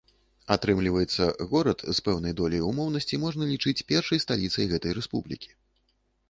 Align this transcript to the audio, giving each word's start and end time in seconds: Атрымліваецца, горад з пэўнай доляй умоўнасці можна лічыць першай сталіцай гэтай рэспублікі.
Атрымліваецца, 0.53 1.27
горад 1.51 1.83
з 1.97 2.03
пэўнай 2.07 2.33
доляй 2.39 2.63
умоўнасці 2.69 3.21
можна 3.25 3.43
лічыць 3.53 3.75
першай 3.93 4.23
сталіцай 4.25 4.65
гэтай 4.73 4.91
рэспублікі. 5.01 5.49